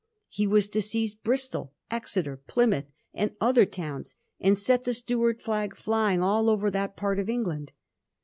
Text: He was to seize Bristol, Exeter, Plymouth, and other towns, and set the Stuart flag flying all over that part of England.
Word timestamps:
He 0.29 0.47
was 0.47 0.67
to 0.69 0.81
seize 0.81 1.13
Bristol, 1.13 1.73
Exeter, 1.91 2.35
Plymouth, 2.35 2.87
and 3.13 3.35
other 3.39 3.67
towns, 3.67 4.15
and 4.39 4.57
set 4.57 4.81
the 4.83 4.93
Stuart 4.95 5.43
flag 5.43 5.75
flying 5.75 6.23
all 6.23 6.49
over 6.49 6.71
that 6.71 6.97
part 6.97 7.19
of 7.19 7.29
England. 7.29 7.71